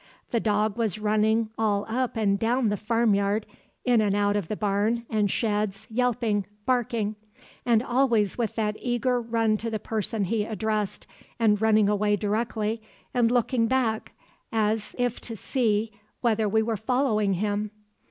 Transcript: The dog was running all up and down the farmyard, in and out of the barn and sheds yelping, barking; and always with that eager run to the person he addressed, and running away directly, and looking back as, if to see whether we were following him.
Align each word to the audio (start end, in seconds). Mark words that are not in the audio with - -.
The 0.31 0.39
dog 0.39 0.77
was 0.77 0.97
running 0.97 1.51
all 1.59 1.85
up 1.87 2.17
and 2.17 2.39
down 2.39 2.69
the 2.69 2.75
farmyard, 2.75 3.45
in 3.85 4.01
and 4.01 4.15
out 4.15 4.35
of 4.35 4.47
the 4.47 4.55
barn 4.55 5.05
and 5.11 5.29
sheds 5.29 5.85
yelping, 5.91 6.47
barking; 6.65 7.17
and 7.67 7.83
always 7.83 8.35
with 8.35 8.55
that 8.55 8.75
eager 8.81 9.21
run 9.21 9.57
to 9.57 9.69
the 9.69 9.77
person 9.77 10.23
he 10.23 10.43
addressed, 10.43 11.05
and 11.39 11.61
running 11.61 11.87
away 11.87 12.15
directly, 12.15 12.81
and 13.13 13.29
looking 13.29 13.67
back 13.67 14.13
as, 14.51 14.95
if 14.97 15.21
to 15.21 15.35
see 15.35 15.91
whether 16.21 16.49
we 16.49 16.63
were 16.63 16.77
following 16.77 17.33
him. 17.35 17.69